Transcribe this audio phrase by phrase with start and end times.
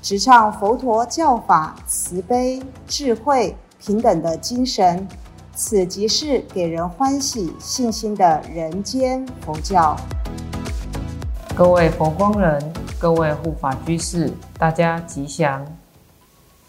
[0.00, 5.06] 直唱佛陀教法慈悲、智慧、平等的精神，
[5.56, 9.96] 此即是给人欢喜、信心的人间佛教。
[11.56, 15.66] 各位佛光人，各位护法居士，大家吉祥。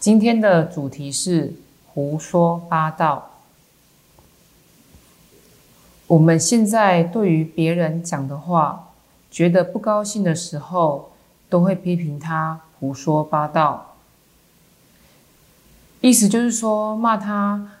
[0.00, 1.54] 今天的主题是
[1.86, 3.30] 胡说八道。
[6.08, 8.88] 我们现在对于别人讲的话，
[9.30, 11.12] 觉得不高兴的时候，
[11.48, 12.62] 都会批评他。
[12.80, 13.94] 胡说八道，
[16.00, 17.72] 意思就是说骂他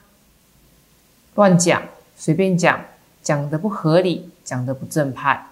[1.34, 1.82] 乱讲、
[2.14, 2.78] 随便讲，
[3.22, 5.46] 讲的不合理，讲的不正派。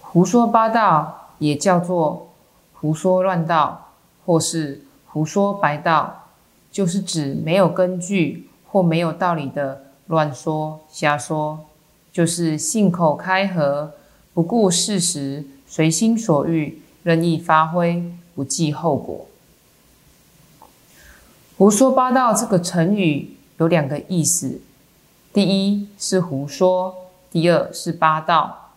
[0.00, 2.32] 胡说八道也叫做
[2.72, 3.92] 胡说乱道，
[4.26, 6.24] 或是胡说白道，
[6.72, 11.60] 就是指没有根据或没有道理的乱说、瞎说，
[12.12, 13.92] 就是信口开河，
[14.34, 16.81] 不顾事实，随心所欲。
[17.02, 18.02] 任意发挥，
[18.34, 19.26] 不计后果。
[21.58, 24.60] 胡说八道这个成语有两个意思：
[25.32, 26.94] 第一是胡说，
[27.30, 28.70] 第二是八道。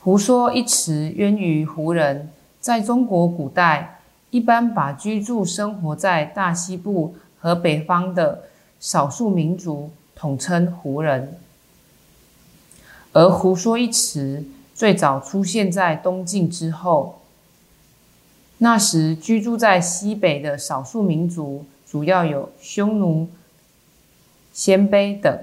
[0.00, 4.00] 胡说一词源于胡人，在中国古代，
[4.30, 8.44] 一般把居住生活在大西部和北方的
[8.78, 11.38] 少数民族统称胡人。
[13.12, 14.44] 而胡说一词。
[14.76, 17.20] 最早出现在东晋之后，
[18.58, 23.26] 那时居住在西北的少数民族主要有匈奴、
[24.52, 25.38] 鲜卑等，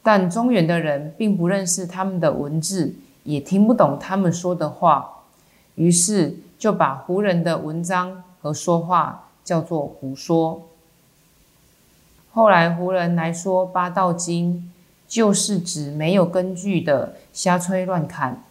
[0.00, 5.24] 但中原的人并不认识他们的文字，也听不懂他们说的话，
[5.74, 10.62] 于是就把胡人的文章和说话叫做胡说。
[12.30, 14.72] 后来胡人来说八道经，
[15.08, 18.44] 就是指没有根据的瞎吹乱侃。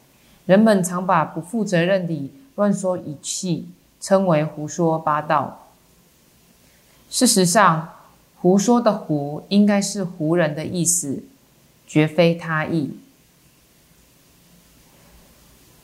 [0.51, 3.69] 人们常把不负责任地乱说一气
[4.01, 5.67] 称为胡说八道。
[7.09, 7.87] 事实上，
[8.41, 11.23] 胡说的“胡”应该是胡人的意思，
[11.87, 12.97] 绝非他意。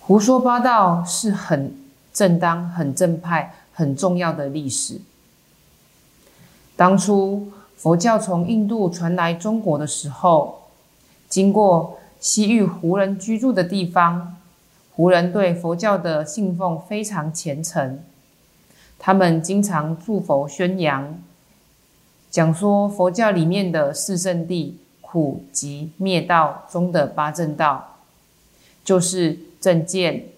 [0.02, 1.74] 胡说八道是很
[2.12, 5.00] 正当、很正派、很重要的历史。
[6.76, 10.64] 当初佛教从印度传来中国的时候，
[11.30, 14.34] 经过西域胡人居住的地方。
[14.98, 18.04] 胡人对佛教的信奉非常虔诚，
[18.98, 21.22] 他们经常祝佛宣扬，
[22.32, 28.00] 讲说佛教里面的四圣谛、苦集灭道中的八正道，
[28.84, 30.30] 就是正见、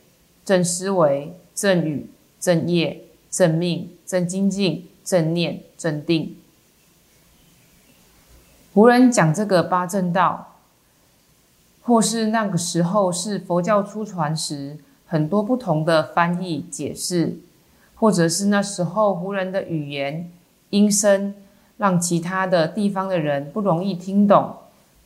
[0.44, 6.36] 正思维、正语、正业、正命、正精进、正念、正定。
[8.74, 10.48] 胡人讲这个八正道。
[11.90, 14.78] 或是那个时候是佛教初传时，
[15.08, 17.40] 很多不同的翻译解释，
[17.96, 20.30] 或者是那时候胡人的语言
[20.70, 21.34] 音声，
[21.78, 24.54] 让其他的地方的人不容易听懂。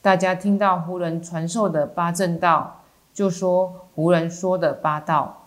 [0.02, 2.82] 大家听到胡人传授的八正道，
[3.14, 5.46] 就说胡人说的八道。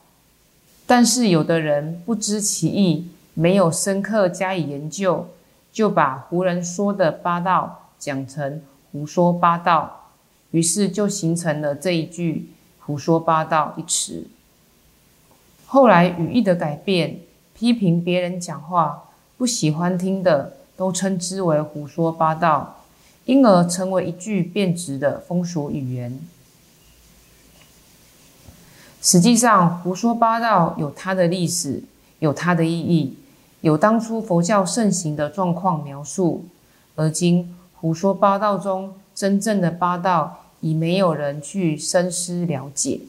[0.86, 5.26] 但是有的人不知其意，没有深刻加以研究，
[5.70, 10.05] 就把胡人说的八道讲成胡说八道。
[10.52, 14.26] 于是就形成了这一句“胡说八道”一词。
[15.66, 17.20] 后来语义的改变，
[17.52, 19.04] 批评别人讲话
[19.36, 22.84] 不喜欢听的，都称之为“胡说八道”，
[23.26, 26.18] 因而成为一句变质的风俗语言。
[29.02, 31.82] 实际上，“胡说八道”有它的历史，
[32.20, 33.16] 有它的意义，
[33.60, 36.46] 有当初佛教盛行的状况描述，
[36.94, 38.94] 而今“胡说八道”中。
[39.16, 43.00] 真正的八道已没有人去深思了解。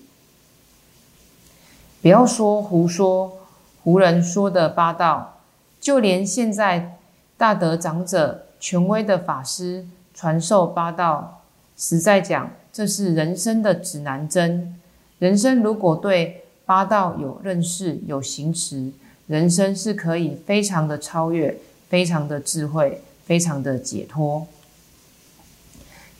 [2.02, 3.40] 不要说胡说，
[3.84, 5.40] 胡人说的八道，
[5.82, 6.98] 就连现在
[7.38, 11.42] 大德长者、权威的法师传授八道，
[11.76, 14.80] 实在讲，这是人生的指南针。
[15.20, 18.92] 人生如果对八道有认识、有行持，
[19.26, 21.58] 人生是可以非常的超越，
[21.90, 24.48] 非常的智慧，非常的解脱。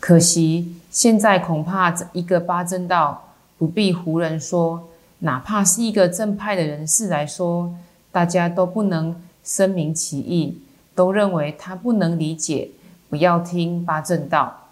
[0.08, 4.88] 可惜，现在恐怕一个八正道不必胡人说，
[5.18, 7.74] 哪怕是一个正派的人士来说，
[8.10, 9.14] 大家都不能
[9.44, 10.62] 声明其意，
[10.94, 12.70] 都认为他不能理解，
[13.10, 14.68] 不要听八正道。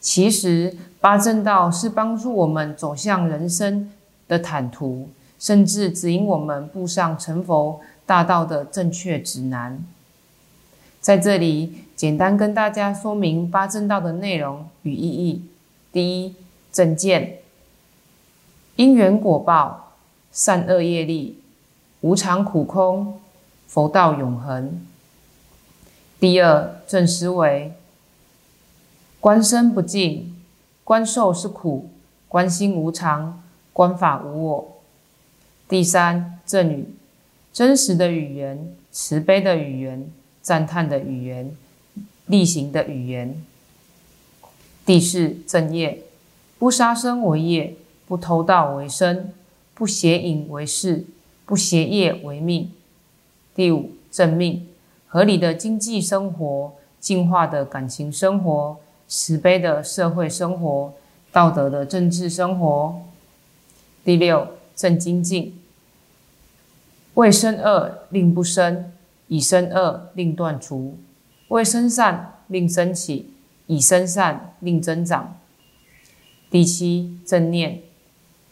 [0.00, 3.92] 其实八正道是帮助我们走向人生
[4.26, 5.08] 的坦途，
[5.38, 9.80] 甚至指引我们步上成佛大道的正确指南。
[11.04, 15.44] 在这里，简单跟大家说明八正道的内容与意义。
[15.92, 16.34] 第一，
[16.72, 17.40] 正见，
[18.76, 19.92] 因缘果报，
[20.32, 21.38] 善恶业力，
[22.00, 23.20] 无常苦空，
[23.66, 24.80] 佛道永恒。
[26.18, 27.74] 第二，正思维。
[29.20, 30.34] 观身不净，
[30.84, 31.90] 观受是苦，
[32.30, 33.42] 观心无常，
[33.74, 34.78] 观法无我。
[35.68, 36.88] 第三正语，
[37.52, 40.10] 真实的语言，慈悲的语言，
[40.44, 41.56] 赞叹的语言，
[42.26, 43.42] 例行的语言。
[44.84, 46.02] 第四正业，
[46.58, 47.74] 不杀生为业，
[48.06, 49.32] 不偷盗为生，
[49.72, 51.06] 不邪淫为事，
[51.46, 52.70] 不邪业为命。
[53.54, 54.68] 第五正命，
[55.08, 58.76] 合理的经济生活，净化的感情生活。
[59.06, 60.92] 慈悲的社会生活，
[61.30, 63.00] 道德的政治生活。
[64.04, 65.58] 第六正精进，
[67.14, 68.92] 为生恶令不生，
[69.28, 70.96] 以生恶令断除；
[71.48, 73.30] 为生善令升起，
[73.66, 75.38] 以生善令增长。
[76.50, 77.82] 第七正念，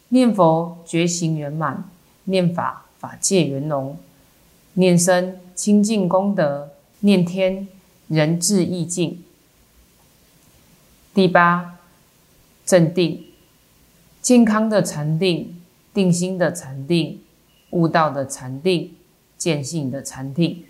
[0.09, 1.89] 念佛觉行圆满，
[2.25, 3.97] 念法法界圆融，
[4.75, 6.71] 念身清净功德，
[7.01, 7.69] 念天
[8.09, 9.23] 人智意境。
[11.15, 11.79] 第八，
[12.65, 13.25] 镇定，
[14.21, 15.61] 健康的禅定，
[15.93, 17.21] 定心的禅定，
[17.71, 18.95] 悟道的禅定，
[19.43, 20.65] 见性的禅定。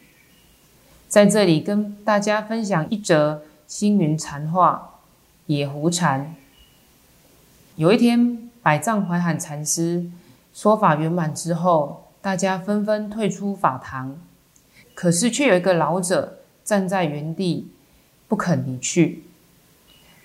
[1.07, 5.01] 在这里跟大家分享一则星云禅话：
[5.45, 6.35] 野狐禅。
[7.77, 10.07] 有一天，百丈怀海禅师
[10.55, 14.19] 说法圆满之后，大家纷纷退出法堂，
[14.95, 17.71] 可是却有一个老者站在原地，
[18.27, 19.25] 不肯离去。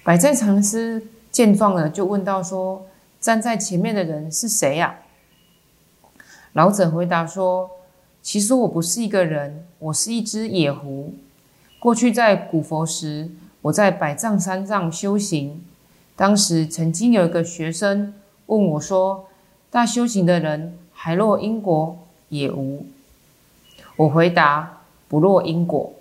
[0.06, 2.88] 百丈禅师见状了，就问道：“说
[3.20, 5.00] 站在前面的人是谁呀？”
[6.54, 7.70] 老者回答说
[8.28, 11.14] ：“其实我不是一个人，我是一只野狐。
[11.80, 13.30] 过去在古佛时，
[13.62, 15.64] 我在百丈山上修行。
[16.14, 18.14] 当时曾经有一个学生
[18.48, 19.28] 问我说
[19.72, 21.98] ：‘大修行的人还落因果
[22.28, 22.86] 也无？’
[23.96, 25.94] 我回答：‘不落因果。’”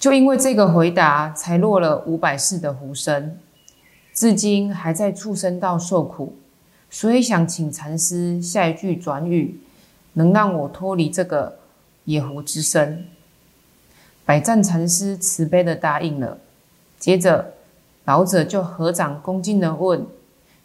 [0.00, 3.38] 就因为这个回答，才落了五百世的狐身，
[4.14, 6.34] 至今还在畜生道受苦。
[6.88, 9.58] 所以想请禅师下一句转语，
[10.14, 11.58] 能让我脱离这个
[12.04, 13.06] 野狐之身。
[14.24, 16.38] 百战禅师慈悲的答应了。
[16.98, 17.52] 接着，
[18.06, 20.06] 老者就合掌恭敬的问：“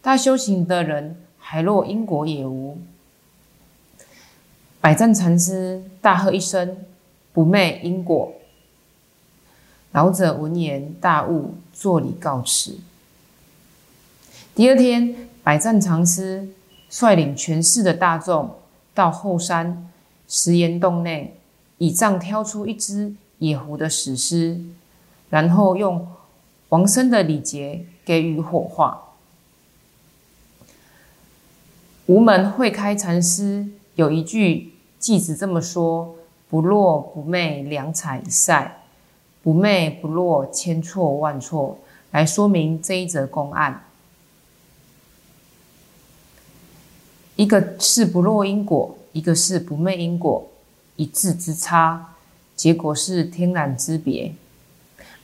[0.02, 2.80] 大修行的人还落因果也无？”
[4.80, 6.78] 百战禅师大喝一声
[7.34, 8.32] ：“不昧因果。”
[9.92, 12.78] 老者闻言大悟，作礼告辞。
[14.56, 16.48] 第二天，百战禅师
[16.90, 18.56] 率领全市的大众
[19.00, 19.90] 到后山
[20.28, 21.34] 石岩洞内，
[21.78, 24.60] 以杖挑出一只野狐的死尸，
[25.30, 26.06] 然后用
[26.68, 29.16] 王生的礼节给予火化。
[32.08, 36.16] 无门会开禅师有一句偈子这么说
[36.50, 38.82] ：“不落不昧，两彩一晒。”
[39.42, 41.78] 不昧不落，千错万错，
[42.12, 43.86] 来说明这一则公案。
[47.40, 50.46] 一个是不落因果，一个是不昧因果，
[50.98, 52.16] 一字之差，
[52.54, 54.34] 结果是天壤之别。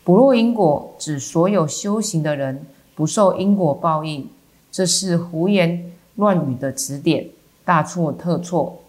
[0.05, 4.29] 不落因果指所有修行的人不受因果报应，
[4.71, 7.27] 这是胡言乱语的指点，
[7.65, 8.79] 大错特错。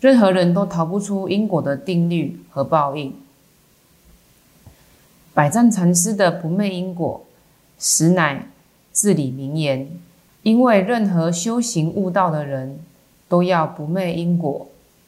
[0.00, 3.14] 任何人都逃不出因果的定律和报应。
[5.32, 7.24] 百丈禅师的不昧因果，
[7.78, 8.48] 实乃
[8.92, 9.88] 至理名言。
[10.42, 12.78] 因为任何修行悟道的人，
[13.28, 14.66] 都要不昧因果，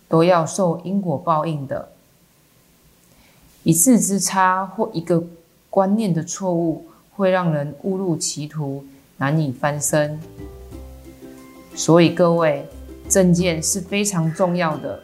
[0.09, 1.89] 都要受因果报应的。
[3.63, 5.23] 一字之差或一个
[5.69, 8.85] 观念的错误，会让人误入歧途，
[9.19, 10.19] 难以翻身。
[11.75, 12.67] 所以各位，
[13.09, 15.01] 正见是非常重要的。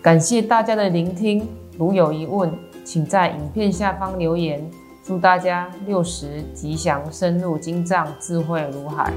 [0.00, 2.52] 感谢大家的聆听，如有疑问。
[2.84, 4.66] 请在影片下方留言，
[5.08, 9.10] 祝大家六十吉祥，深入经藏，智慧如海。